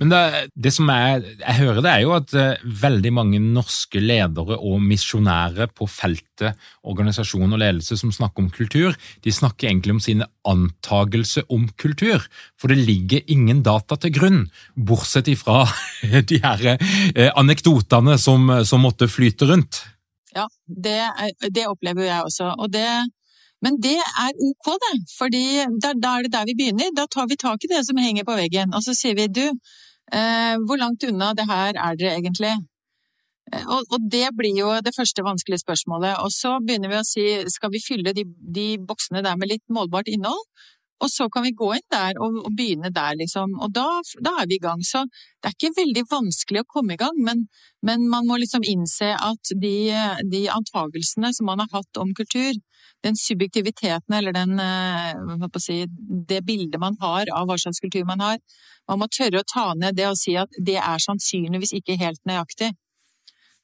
[0.00, 0.20] Men det,
[0.54, 4.82] det, som jeg, jeg hører, det er jo at uh, veldig mange norske ledere og
[4.84, 6.58] misjonærer på feltet
[6.88, 12.24] organisasjon og ledelse som snakker om kultur, de snakker egentlig om sine antagelser om kultur.
[12.60, 15.64] For det ligger ingen data til grunn, bortsett ifra
[16.30, 19.84] de her uh, anekdotene som, som, måtte flyte rundt.
[20.34, 20.98] Ja, det,
[21.52, 22.54] det opplever jeg også.
[22.56, 22.88] og det
[23.62, 24.96] men det er ok, det.
[25.18, 25.44] fordi
[25.82, 26.90] da, er det der vi begynner.
[26.96, 29.44] Da tar vi tak i det som henger på veggen, og så sier vi du,
[30.12, 32.56] eh, hvor langt unna det her er dere egentlig?
[33.52, 36.18] Eh, og, og, det blir jo det første vanskelige spørsmålet.
[36.24, 38.26] Og så begynner vi å si skal vi fylle de,
[38.58, 40.42] de boksene der med litt målbart innhold?
[41.02, 43.56] Og så kan vi gå inn der og, og begynne der, liksom.
[43.62, 43.86] Og da,
[44.22, 44.84] da, er vi i gang.
[44.86, 47.46] Så det er ikke veldig vanskelig å komme i gang, men,
[47.82, 49.74] men man må liksom innse at de,
[50.30, 52.54] de antagelsene som man har hatt om kultur,
[53.02, 55.84] den subjektiviteten eller den, eh, si,
[56.28, 58.38] det bildet man har av hva slags kultur man har,
[58.88, 62.22] man må tørre å ta ned det og si at det er sannsynligvis ikke helt
[62.28, 62.72] nøyaktig.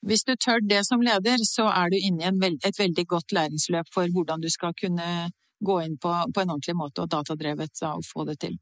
[0.07, 3.90] Hvis du tør det som leder, så er du inne i et veldig godt læringsløp
[3.94, 8.05] for hvordan du skal kunne gå inn på, på en ordentlig måte og datadrevet og
[8.07, 8.59] få det til.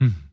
[0.00, 0.31] Mm.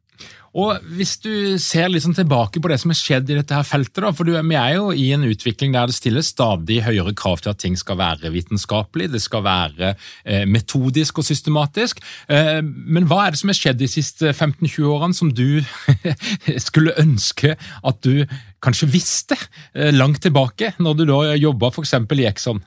[0.57, 4.01] Og Hvis du ser liksom tilbake på det som har skjedd i dette her feltet,
[4.01, 7.43] da, for du, vi er jo i en utvikling der det stilles stadig høyere krav
[7.43, 9.93] til at ting skal være vitenskapelig, det skal være
[10.25, 12.01] eh, metodisk og systematisk.
[12.27, 15.61] Eh, men hva er det som har skjedd de siste 15-20 årene som du
[16.67, 18.25] skulle ønske at du
[18.63, 21.93] kanskje visste eh, langt tilbake, når du da jobba f.eks.
[21.93, 22.65] i Exxon?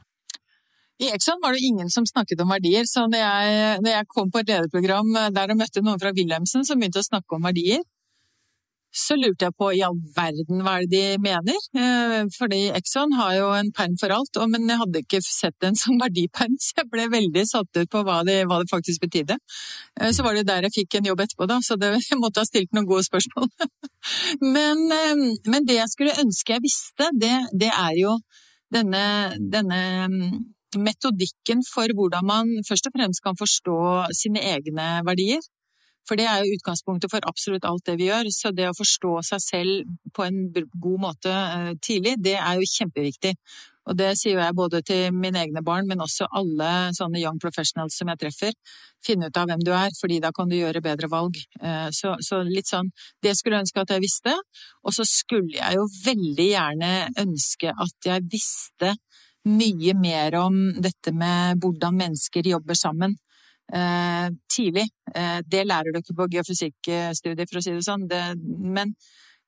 [1.02, 4.30] I Exxon var det ingen som snakket om verdier, så når jeg, når jeg kom
[4.30, 7.82] på et lederprogram der og møtte noen fra Wilhelmsen som begynte å snakke om verdier,
[8.92, 11.56] så lurte jeg på i all verden hva de mener?
[11.80, 15.78] Eh, fordi Exxon har jo en perm for alt, men jeg hadde ikke sett den
[15.82, 19.38] som verdiperm, så jeg ble veldig satt ut på hva det, hva det faktisk betydde.
[19.98, 22.44] Eh, så var det der jeg fikk en jobb etterpå, da, så det, jeg måtte
[22.44, 23.48] ha stilt noen gode spørsmål.
[24.56, 28.16] Men, eh, men det jeg skulle ønske jeg visste, det, det er jo
[28.74, 29.04] denne,
[29.52, 29.78] denne
[30.78, 33.80] metodikken for hvordan man først og fremst kan forstå
[34.16, 35.42] sine egne verdier.
[36.08, 38.30] For det er jo utgangspunktet for absolutt alt det vi gjør.
[38.34, 42.72] Så det å forstå seg selv på en god måte eh, tidlig, det er jo
[42.72, 43.36] kjempeviktig.
[43.90, 47.96] Og det sier jeg både til mine egne barn, men også alle sånne young professionals
[47.98, 48.54] som jeg treffer.
[49.02, 51.38] Finne ut av hvem du er, fordi da kan du gjøre bedre valg.
[51.58, 54.36] Eh, så, så litt sånn Det skulle jeg ønske at jeg visste.
[54.86, 56.92] Og så skulle jeg jo veldig gjerne
[57.24, 58.94] ønske at jeg visste
[59.48, 63.16] mye mer om dette med hvordan mennesker jobber sammen
[63.74, 64.86] eh, tidlig.
[65.14, 68.06] Eh, det lærer du ikke på geofysikkstudiet, for å si det sånn.
[68.10, 68.94] Det, men,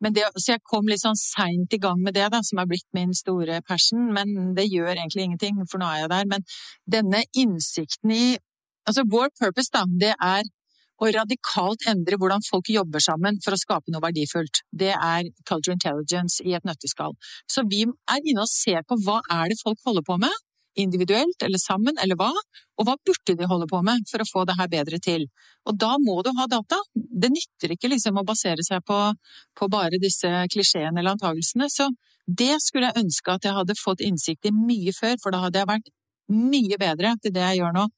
[0.02, 2.70] men det, så jeg kom litt sånn seint i gang med det, da, som er
[2.70, 4.11] blitt min store passion.
[4.16, 6.28] Men det gjør egentlig ingenting, for nå er jeg der.
[6.35, 6.48] Men
[6.98, 8.26] denne innsikten i
[8.85, 10.42] Altså, vår purpose, da, det er
[11.04, 14.62] og radikalt endre hvordan folk jobber sammen for å skape noe verdifullt.
[14.72, 17.12] Det er culture intelligence i et nøtteskall.
[17.50, 20.32] Så vi er inne og ser på hva er det folk holder på med,
[20.80, 22.32] individuelt eller sammen, eller hva,
[22.78, 25.28] og hva burde de holde på med for å få det her bedre til.
[25.68, 26.80] Og da må du ha data.
[26.94, 28.98] Det nytter ikke liksom å basere seg på,
[29.54, 31.70] på bare disse klisjeene eller antagelsene.
[31.70, 31.92] Så
[32.26, 35.62] det skulle jeg ønske at jeg hadde fått innsikt i mye før, for da hadde
[35.62, 35.92] jeg vært
[36.32, 37.88] mye bedre til det jeg gjør nå.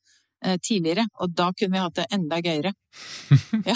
[0.44, 2.74] Eh, tidligere, og da kunne vi hatt det enda gøyere.
[3.66, 3.74] Ja.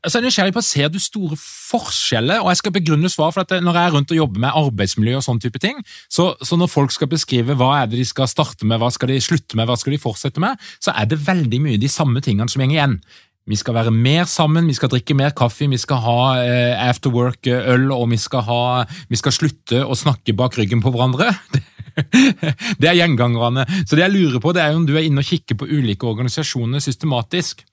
[0.00, 2.40] altså, jeg er nysgjerrig på, Ser du store forskjeller?
[2.40, 5.16] Og jeg skal begrunne svar, for at Når jeg er rundt og jobber med arbeidsmiljø,
[5.18, 8.30] og sånne type ting, så, så, når folk skal beskrive hva er det de skal
[8.30, 11.20] starte med, hva skal de slutte med, hva skal de fortsette med, så er det
[11.26, 12.98] veldig mye de samme tingene som går igjen.
[13.46, 17.92] Vi skal være mer sammen, vi skal drikke mer kaffe, vi skal ha eh, afterwork-øl,
[17.94, 18.62] og vi skal, ha,
[19.06, 21.30] vi skal slutte å snakke bak ryggen på hverandre.
[22.80, 23.64] Det er gjengangerne.
[23.86, 26.08] Så det jeg lurer på, det er om du er inne og kikker på ulike
[26.08, 27.64] organisasjoner systematisk.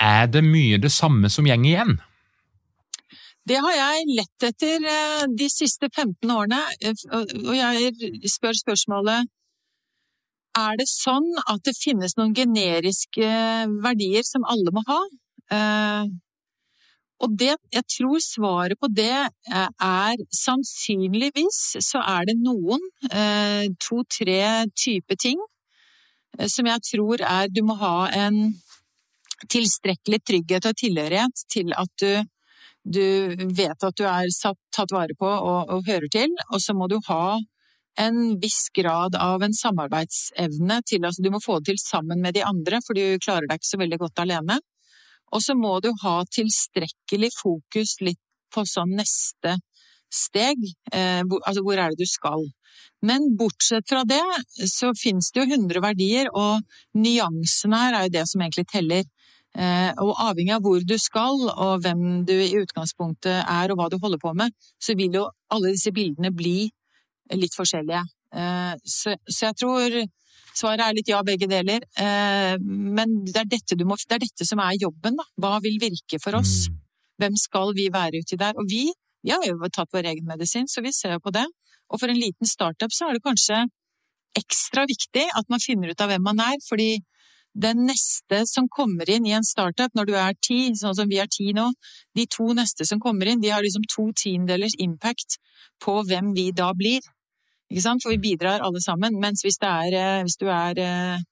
[0.00, 1.98] Er det mye det samme som gjeng igjen?
[3.48, 9.30] Det har jeg lett etter eh, de siste 15 årene, eh, og jeg spør spørsmålet
[10.58, 13.28] er det sånn at det finnes noen generiske
[13.84, 14.98] verdier som alle må ha?
[17.20, 22.80] Eh, og det, jeg tror svaret på det eh, er sannsynligvis så er det noen,
[23.12, 25.38] eh, to-tre type ting,
[26.46, 28.54] som jeg tror er Du må ha en
[29.50, 32.22] tilstrekkelig trygghet og tilhørighet til at du,
[32.84, 36.72] du vet at du er satt, tatt vare på og, og hører til, og så
[36.72, 37.40] må du ha
[37.98, 42.38] en viss grad av en samarbeidsevne til altså Du må få det til sammen med
[42.38, 44.60] de andre, for du klarer deg ikke så veldig godt alene.
[45.34, 48.20] Og så må du ha tilstrekkelig fokus litt
[48.54, 49.56] på sånn neste
[50.10, 50.58] steg,
[50.92, 52.42] eh, altså hvor er det du skal.
[53.06, 54.22] Men bortsett fra det,
[54.68, 56.60] så finnes det jo 100 verdier, og
[56.98, 59.06] nyansene her er jo det som egentlig teller.
[59.58, 63.88] Eh, og avhengig av hvor du skal, og hvem du i utgangspunktet er, og hva
[63.90, 66.68] du holder på med, så vil jo alle disse bildene bli
[67.38, 68.02] litt forskjellige.
[68.34, 69.96] Eh, så jeg tror
[70.56, 71.84] svaret er litt ja, begge deler.
[71.98, 75.26] Eh, men det er dette, må, det er dette som er jobben, da.
[75.40, 76.68] Hva vil virke for oss?
[76.70, 76.80] Mm.
[77.20, 78.56] Hvem skal vi være uti der?
[78.60, 78.88] Og vi,
[79.24, 81.46] vi har jo tatt vår egen medisin, så vi ser jo på det.
[81.90, 83.64] Og for en liten startup så er det kanskje
[84.38, 87.00] ekstra viktig at man finner ut av hvem man er, fordi
[87.58, 91.18] den neste som kommer inn i en startup når du er ti, sånn som vi
[91.18, 91.66] er ti nå,
[92.14, 95.40] de to neste som kommer inn, de har liksom to tiendelers impact
[95.82, 97.02] på hvem vi da blir.
[97.70, 98.02] Ikke sant?
[98.02, 99.18] For vi bidrar alle sammen.
[99.22, 101.22] Mens hvis, er, eh, hvis du er eh,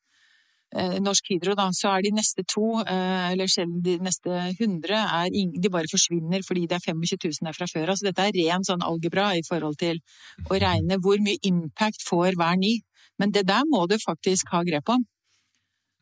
[0.79, 5.03] eh, Norsk Hydro, da, så er de neste to, eller selv de neste hundre,
[5.35, 7.99] de bare forsvinner fordi det er 25 000 der fra før av.
[7.99, 9.99] Så dette er ren sånn algebra i forhold til
[10.47, 12.79] å regne hvor mye impact får hver ny.
[13.19, 15.03] Men det der må du faktisk ha grep om.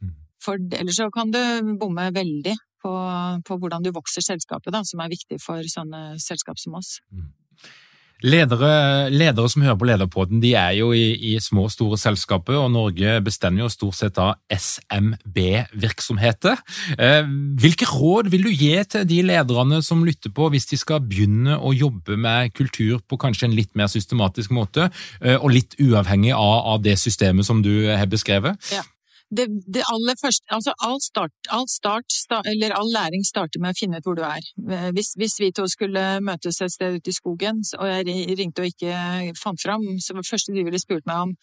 [0.05, 0.13] Mm.
[0.43, 1.41] For ellers så kan du
[1.81, 2.93] bomme veldig på,
[3.49, 6.99] på hvordan du vokser selskapet, da, som er viktig for sånne selskap som oss.
[8.25, 12.57] Ledere, ledere, som hører på Lederpodden, de er jo i, i små og store selskaper,
[12.57, 16.57] og Norge bestemmer jo stort sett av SMB-virksomheter.
[16.97, 17.29] Eh,
[17.61, 21.59] hvilke råd vil du gi til de lederne som lytter på, hvis de skal begynne
[21.61, 24.89] å jobbe med kultur på kanskje en litt mer systematisk måte,
[25.21, 28.57] eh, og litt uavhengig av, av det systemet som du har beskrevet?
[28.73, 28.81] Ja
[29.31, 33.79] det, det, aller første Altså all start, all start, start, all læring starter med å
[33.79, 34.43] finne ut hvor du er.
[34.71, 38.63] Eh, hvis, hvis, vi to skulle møtes et sted ute i skogen, og jeg ringte
[38.63, 41.35] og ikke fant fram, så var det første de ville spurt meg om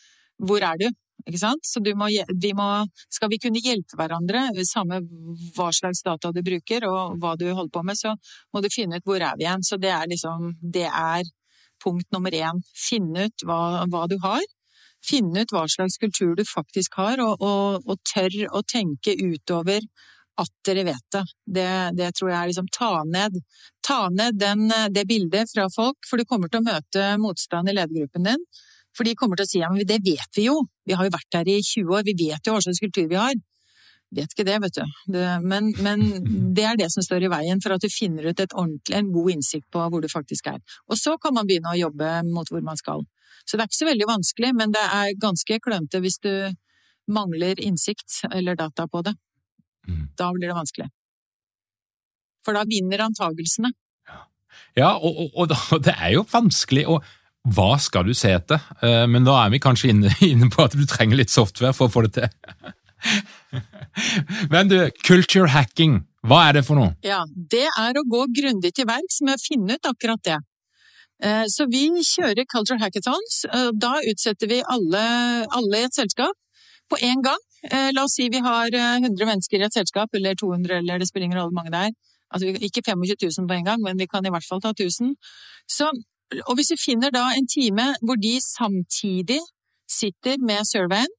[0.47, 0.87] hvor er du?
[1.27, 1.63] Ikke sant?
[1.67, 2.09] Så må,
[2.41, 2.69] vi må,
[3.11, 4.99] skal vi kunne hjelpe hverandre, samme
[5.55, 8.15] hva slags data du bruker og hva du holder på med, så
[8.51, 9.63] må du finne ut hvor er vi igjen.
[9.63, 11.23] Så det er liksom Det er
[11.83, 12.59] punkt nummer én.
[12.75, 14.43] Finne ut hva, hva du har
[15.03, 19.83] finne ut hva slags kultur du faktisk har, og, og, og tør å tenke utover
[20.41, 21.23] at dere vet det.
[21.55, 23.37] Det, det tror jeg er liksom ta ned,
[23.85, 27.75] ta ned den, det bildet fra folk, for du kommer til å møte motstand i
[27.77, 28.47] ledergruppen din.
[28.97, 31.13] For de kommer til å si ja, men det vet vi jo, vi har jo
[31.13, 33.37] vært her i 20 år, vi vet jo hva slags kultur vi har.
[34.13, 34.83] Vet ikke det, vet du.
[35.15, 36.03] Det, men, men,
[36.57, 39.11] det er det som står i veien for at du finner ut et ordentlig, en
[39.15, 40.61] god innsikt på hvor du faktisk er.
[40.89, 43.05] Og så kan man begynne å jobbe mot hvor man skal.
[43.43, 46.33] Så det er ikke så veldig vanskelig, men det er ganske klønete hvis du
[47.11, 49.15] mangler innsikt eller data på det.
[49.87, 50.05] Mm.
[50.19, 50.87] Da blir det vanskelig.
[52.43, 53.73] For da vinner antagelsene.
[54.77, 56.85] Ja, og, og, og, det er jo vanskelig.
[56.91, 57.03] Og
[57.55, 58.63] hva skal du se etter?
[58.83, 61.89] Eh, men da er vi kanskje inne, inne på at du trenger litt software for
[61.89, 62.73] å få det til.
[64.53, 66.95] Men du, culture hacking, hva er det for noe?
[67.05, 70.39] Ja, Det er å gå grundig til verks med å finne ut akkurat det.
[71.23, 73.43] Eh, så vi kjører Culture Hackathons.
[73.47, 75.03] Eh, da utsetter vi alle,
[75.55, 76.35] alle i et selskap
[76.91, 77.39] på én gang.
[77.69, 81.07] Eh, la oss si vi har 100 mennesker i et selskap, eller 200, eller det
[81.07, 81.95] spiller ingen rolle hvor mange det er.
[82.33, 85.15] Altså ikke 25 000 på en gang, men vi kan i hvert fall ta 1000.
[85.69, 85.91] Så,
[86.47, 89.39] og hvis vi finner da en time hvor de samtidig
[89.87, 91.13] sitter med surveyen,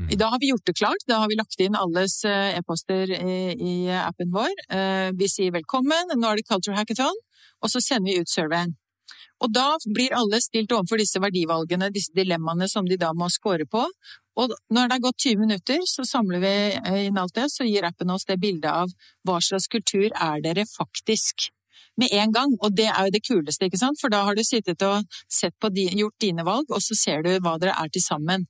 [0.00, 0.12] mm.
[0.20, 1.06] da har vi gjort det klart.
[1.08, 4.54] Da har vi lagt inn alles e-poster i, i, appen vår.
[5.18, 7.18] Vi sier velkommen, nå er det Culture Hackathon,
[7.60, 8.76] og så sender vi ut surveyen.
[9.40, 13.64] Og da blir alle stilt overfor disse verdivalgene, disse dilemmaene som de da må score
[13.64, 13.86] på.
[14.40, 16.52] Og når det er gått 20 minutter, så samler vi
[17.06, 18.92] inn alt det, så gir appen oss det bildet av
[19.26, 21.50] hva slags kultur er dere faktisk
[21.98, 22.54] med en gang.
[22.60, 24.00] Og det er jo det kuleste, ikke sant?
[24.00, 27.24] for da har du sittet og sett på de, gjort dine valg, og så ser
[27.26, 28.46] du hva dere er til sammen.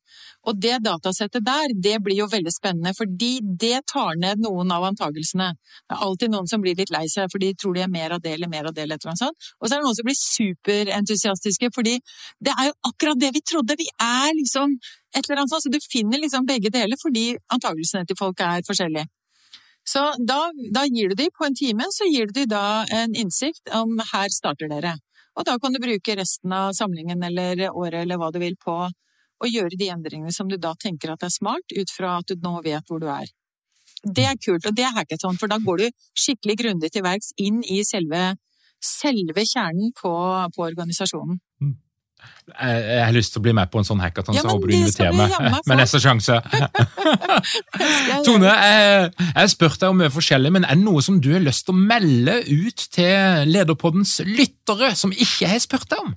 [0.48, 4.86] Og det datasettet der, det blir jo veldig spennende, fordi det tar ned noen av
[4.90, 5.50] antagelsene.
[5.88, 8.16] Det er alltid noen som blir litt lei seg, for de tror de er mer
[8.16, 9.50] av det eller mer av det, eller et sånt.
[9.60, 11.98] Og så er det noen som blir superentusiastiske, fordi
[12.40, 13.78] det er jo akkurat det vi trodde.
[13.80, 14.78] Vi er liksom
[15.16, 15.66] et eller annet sånt.
[15.66, 19.08] Så du finner liksom begge deler, fordi antagelsene til folk er forskjellige.
[19.86, 23.14] Så da, da, gir du dem på en time så gir du dem da en
[23.16, 24.96] innsikt om her starter dere.
[25.38, 28.76] Og da kan du bruke resten av samlingen eller året eller hva du vil på
[29.40, 32.40] å gjøre de endringene som du da tenker at er smart, ut fra at du
[32.44, 33.30] nå vet hvor du er.
[34.04, 37.32] Det er kult, og det er hackathon, for da går du skikkelig grundig til verks
[37.40, 38.34] inn i selve,
[38.84, 40.12] selve kjernen på,
[40.56, 41.40] på organisasjonen.
[41.60, 41.74] Mm.
[42.50, 44.74] Jeg har lyst til å bli med på en sånn hackathon, ja, så håper du
[44.74, 45.34] inviterer meg
[45.68, 46.40] med neste sjanse.
[48.26, 51.44] Tone, jeg har spurt deg om mye forskjellig, men er det noe som du har
[51.44, 56.16] lyst til å melde ut til Lederpoddens lyttere, som ikke har spurt deg om?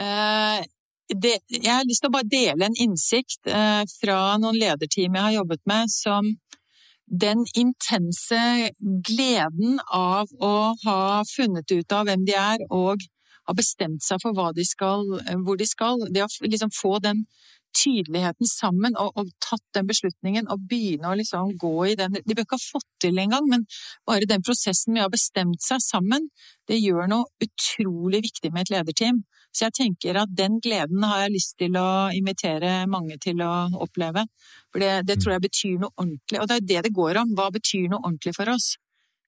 [0.00, 0.62] Uh,
[1.10, 5.26] det, jeg har lyst til å bare dele en innsikt uh, fra noen lederteam jeg
[5.26, 6.30] har jobbet med, som
[7.10, 13.02] den intense gleden av å ha funnet ut av hvem de er, og
[13.50, 16.06] har bestemt seg for de skal, eh, hvor de skal.
[16.10, 17.26] Det å liksom få den
[17.76, 22.34] tydeligheten sammen og, og, tatt den beslutningen og begynne å liksom gå i den De
[22.34, 23.66] bør ikke ha fått til engang, men
[24.08, 26.28] bare den prosessen med å ha bestemt seg sammen,
[26.68, 29.22] det gjør noe utrolig viktig med et lederteam.
[29.54, 33.52] Så jeg tenker at den gleden har jeg lyst til å invitere mange til å
[33.82, 34.26] oppleve.
[34.70, 36.38] For det, det tror jeg betyr noe ordentlig.
[36.38, 37.34] Og det er det det går om.
[37.38, 38.76] Hva betyr noe ordentlig for oss?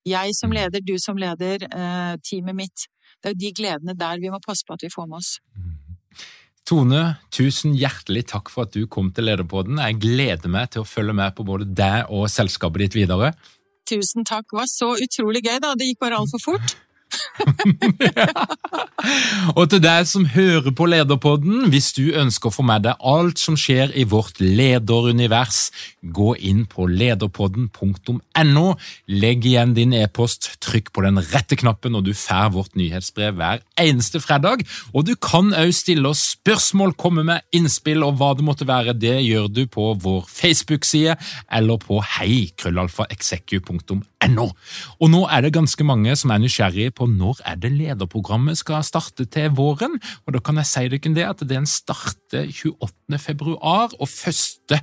[0.06, 2.86] Jeg som leder, du som leder, eh, teamet mitt.
[3.22, 5.36] Det er jo de gledene der vi må passe på at vi får med oss.
[6.66, 7.00] Tone,
[7.34, 9.80] tusen hjertelig takk for at du kom til Lederpodden.
[9.82, 13.32] Jeg gleder meg til å følge med på både deg og selskapet ditt videre.
[13.90, 14.46] Tusen takk.
[14.50, 15.74] Det var så utrolig gøy, da.
[15.78, 16.76] Det gikk bare altfor fort.
[19.58, 23.38] og til deg som hører på Lederpodden, hvis du ønsker å få med deg alt
[23.40, 25.70] som skjer i vårt lederunivers,
[26.02, 28.66] gå inn på lederpodden.no,
[29.22, 33.58] legg igjen din e-post, trykk på den rette knappen, og du får vårt nyhetsbrev hver
[33.80, 34.58] eneste fredag.
[34.92, 38.98] Og du kan òg stille oss spørsmål, komme med innspill og hva det måtte være.
[38.98, 41.16] Det gjør du på vår Facebook-side
[41.52, 44.46] eller på heikrøllalfaexecu.no.
[45.02, 48.84] Og nå er det ganske mange som er nysgjerrige på når er det lederprogrammet skal
[48.86, 49.98] starte til våren.
[50.26, 53.18] Og da kan jeg si dere det at den starter 28.
[53.18, 54.80] februar, og 1.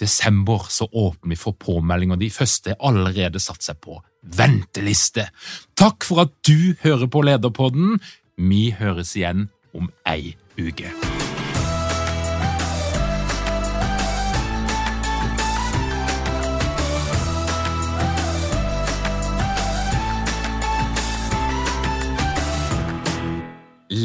[0.00, 4.00] desember så åpner vi for påmelding, og de første har allerede satt seg på
[4.36, 5.28] venteliste.
[5.78, 8.00] Takk for at du hører på Lederpodden.
[8.36, 10.92] Vi høres igjen om ei uke.